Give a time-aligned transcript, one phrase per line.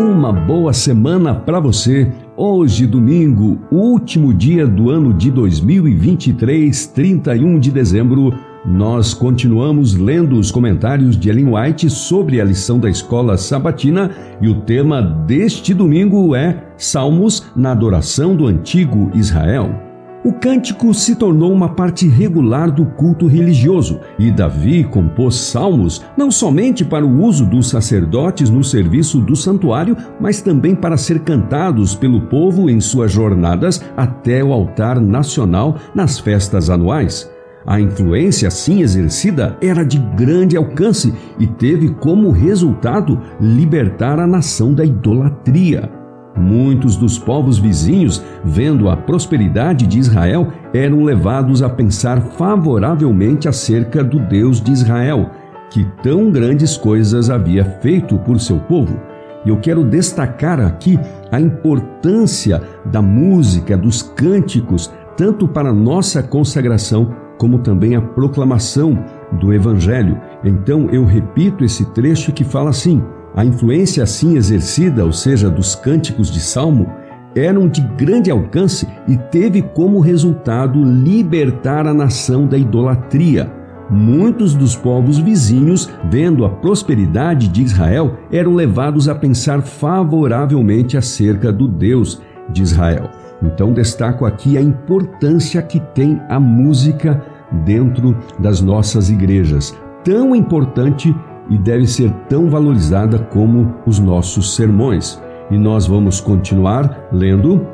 [0.00, 2.10] Uma boa semana para você.
[2.34, 8.32] Hoje, domingo, último dia do ano de 2023, 31 de dezembro,
[8.64, 14.10] nós continuamos lendo os comentários de Ellen White sobre a lição da escola sabatina
[14.40, 19.89] e o tema deste domingo é Salmos na adoração do antigo Israel.
[20.22, 26.30] O cântico se tornou uma parte regular do culto religioso e Davi compôs salmos não
[26.30, 31.94] somente para o uso dos sacerdotes no serviço do santuário, mas também para ser cantados
[31.94, 37.30] pelo povo em suas jornadas até o altar nacional nas festas anuais.
[37.66, 44.74] A influência assim exercida era de grande alcance e teve como resultado libertar a nação
[44.74, 45.99] da idolatria.
[46.36, 54.02] Muitos dos povos vizinhos, vendo a prosperidade de Israel, eram levados a pensar favoravelmente acerca
[54.02, 55.30] do Deus de Israel,
[55.70, 58.98] que tão grandes coisas havia feito por seu povo.
[59.44, 60.98] E eu quero destacar aqui
[61.30, 69.02] a importância da música, dos cânticos, tanto para nossa consagração como também a proclamação
[69.32, 70.20] do Evangelho.
[70.44, 73.02] Então eu repito esse trecho que fala assim:
[73.34, 76.90] a influência assim exercida, ou seja, dos cânticos de salmo,
[77.34, 83.50] eram de grande alcance e teve como resultado libertar a nação da idolatria.
[83.88, 91.52] Muitos dos povos vizinhos, vendo a prosperidade de Israel, eram levados a pensar favoravelmente acerca
[91.52, 93.10] do Deus de Israel.
[93.42, 97.22] Então, destaco aqui a importância que tem a música
[97.64, 99.76] dentro das nossas igrejas.
[100.04, 101.14] Tão importante
[101.50, 105.20] e deve ser tão valorizada como os nossos sermões.
[105.50, 107.66] E nós vamos continuar lendo.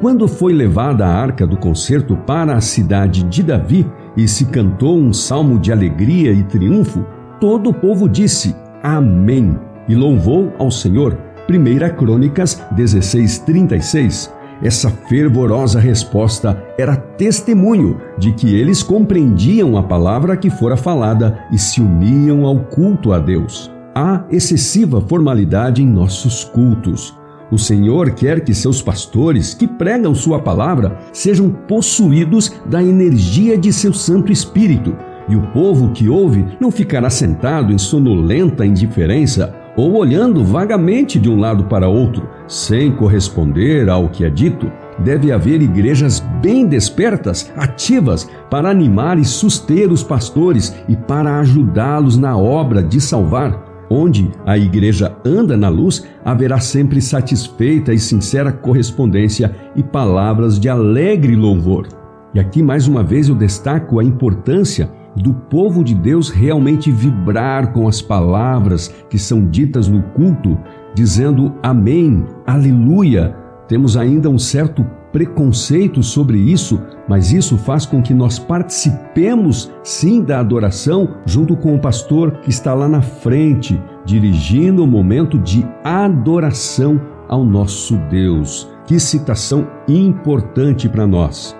[0.00, 4.98] Quando foi levada a arca do concerto para a cidade de Davi e se cantou
[4.98, 7.04] um salmo de alegria e triunfo,
[7.38, 11.18] todo o povo disse Amém e louvou ao Senhor.
[11.48, 14.37] 1 Crônicas 16:36.
[14.60, 21.58] Essa fervorosa resposta era testemunho de que eles compreendiam a palavra que fora falada e
[21.58, 23.70] se uniam ao culto a Deus.
[23.94, 27.16] Há excessiva formalidade em nossos cultos.
[27.52, 33.72] O Senhor quer que seus pastores, que pregam Sua palavra, sejam possuídos da energia de
[33.72, 34.94] seu Santo Espírito.
[35.28, 41.30] E o povo que ouve não ficará sentado em sonolenta indiferença ou olhando vagamente de
[41.30, 44.68] um lado para outro, sem corresponder ao que é dito.
[44.98, 52.16] Deve haver igrejas bem despertas, ativas, para animar e suster os pastores e para ajudá-los
[52.16, 53.86] na obra de salvar.
[53.88, 60.68] Onde a igreja anda na luz, haverá sempre satisfeita e sincera correspondência e palavras de
[60.68, 61.86] alegre louvor.
[62.34, 67.72] E aqui mais uma vez eu destaco a importância do povo de Deus realmente vibrar
[67.72, 70.58] com as palavras que são ditas no culto,
[70.94, 73.34] dizendo amém, aleluia.
[73.66, 80.22] Temos ainda um certo preconceito sobre isso, mas isso faz com que nós participemos sim
[80.22, 85.66] da adoração junto com o pastor que está lá na frente, dirigindo o momento de
[85.82, 88.70] adoração ao nosso Deus.
[88.86, 91.56] Que citação importante para nós.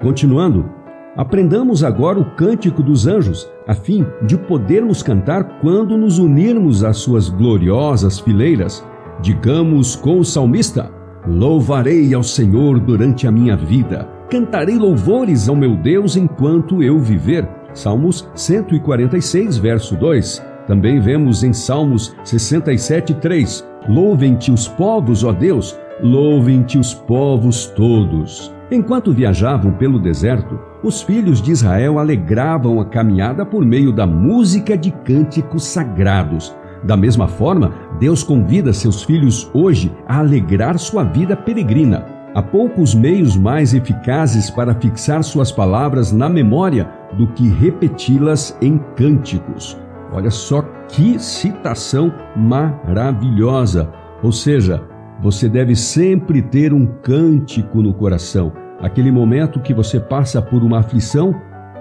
[0.00, 0.70] Continuando,
[1.18, 6.98] Aprendamos agora o cântico dos anjos, a fim de podermos cantar quando nos unirmos às
[6.98, 8.86] suas gloriosas fileiras.
[9.20, 10.92] Digamos com o salmista:
[11.26, 17.48] Louvarei ao Senhor durante a minha vida, cantarei louvores ao meu Deus enquanto eu viver.
[17.74, 20.40] Salmos 146, verso 2.
[20.68, 28.54] Também vemos em Salmos 67, 3: Louvem-te os povos, ó Deus, louvem-te os povos todos.
[28.70, 34.76] Enquanto viajavam pelo deserto, os filhos de Israel alegravam a caminhada por meio da música
[34.76, 36.54] de cânticos sagrados.
[36.84, 42.06] Da mesma forma, Deus convida seus filhos hoje a alegrar sua vida peregrina.
[42.34, 48.78] Há poucos meios mais eficazes para fixar suas palavras na memória do que repeti-las em
[48.94, 49.76] cânticos.
[50.12, 53.90] Olha só que citação maravilhosa!
[54.22, 54.82] Ou seja,
[55.20, 60.78] você deve sempre ter um cântico no coração aquele momento que você passa por uma
[60.78, 61.34] aflição,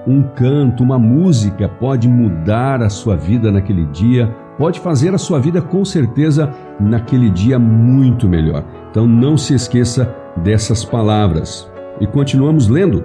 [0.07, 4.27] um canto, uma música pode mudar a sua vida naquele dia,
[4.57, 8.63] pode fazer a sua vida com certeza naquele dia muito melhor.
[8.89, 11.69] Então não se esqueça dessas palavras.
[11.99, 13.03] E continuamos lendo.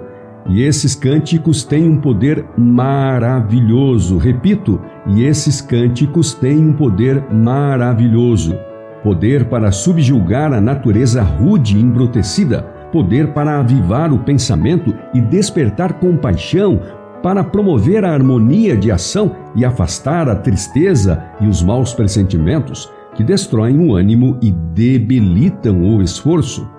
[0.49, 4.17] E esses cânticos têm um poder maravilhoso.
[4.17, 8.55] Repito, e esses cânticos têm um poder maravilhoso.
[9.03, 15.93] Poder para subjugar a natureza rude e embrutecida poder para avivar o pensamento e despertar
[15.93, 16.79] compaixão,
[17.23, 23.23] para promover a harmonia de ação e afastar a tristeza e os maus pressentimentos, que
[23.23, 26.69] destroem o ânimo e debilitam o esforço.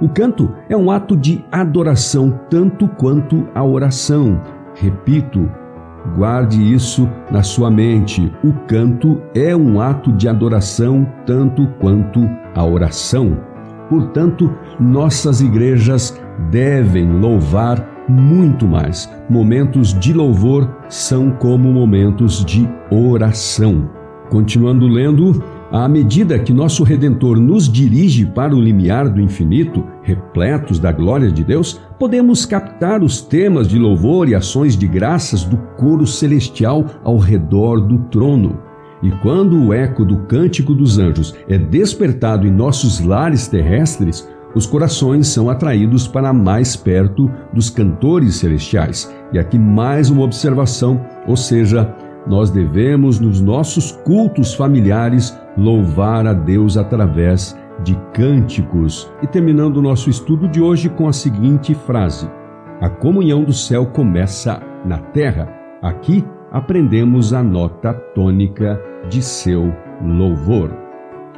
[0.00, 4.40] O canto é um ato de adoração tanto quanto a oração.
[4.74, 5.48] Repito,
[6.16, 8.30] guarde isso na sua mente.
[8.42, 13.53] O canto é um ato de adoração tanto quanto a oração.
[13.88, 16.20] Portanto, nossas igrejas
[16.50, 19.10] devem louvar muito mais.
[19.28, 23.88] Momentos de louvor são como momentos de oração.
[24.30, 30.78] Continuando lendo, à medida que nosso Redentor nos dirige para o limiar do infinito, repletos
[30.78, 35.56] da glória de Deus, podemos captar os temas de louvor e ações de graças do
[35.76, 38.58] coro celestial ao redor do trono.
[39.04, 44.66] E quando o eco do cântico dos anjos é despertado em nossos lares terrestres, os
[44.66, 49.14] corações são atraídos para mais perto dos cantores celestiais.
[49.30, 51.94] E aqui mais uma observação, ou seja,
[52.26, 59.12] nós devemos, nos nossos cultos familiares, louvar a Deus através de cânticos.
[59.20, 62.26] E terminando o nosso estudo de hoje com a seguinte frase:
[62.80, 65.46] A comunhão do céu começa na terra.
[65.82, 69.72] Aqui aprendemos a nota tônica de seu
[70.02, 70.70] louvor.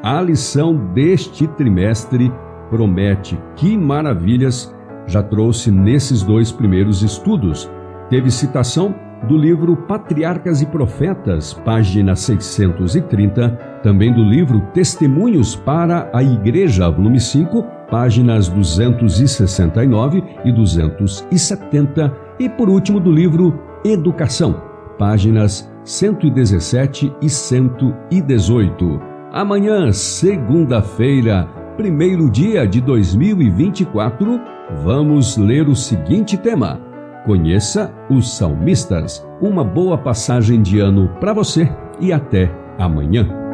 [0.02, 2.32] A lição deste trimestre
[2.70, 4.74] promete que maravilhas
[5.06, 7.70] já trouxe nesses dois primeiros estudos.
[8.10, 8.94] Teve citação
[9.28, 13.50] do livro Patriarcas e Profetas, página 630,
[13.82, 22.68] também do livro Testemunhos para a Igreja, volume 5, páginas 269 e 270, e por
[22.68, 24.62] último do livro Educação,
[24.98, 29.00] páginas 117 e 118.
[29.32, 34.38] Amanhã, segunda-feira, primeiro dia de 2024,
[34.84, 36.84] vamos ler o seguinte tema
[37.26, 39.26] Conheça os salmistas.
[39.40, 41.68] Uma boa passagem de ano para você
[42.00, 42.48] e até
[42.78, 43.45] amanhã.